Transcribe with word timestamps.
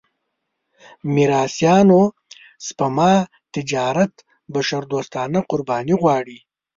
میراثيانو 1.13 2.01
سپما 2.67 3.11
تجارت 3.53 4.13
بشردوستانه 4.53 5.39
قرباني 5.49 5.95
غواړي. 6.01 6.37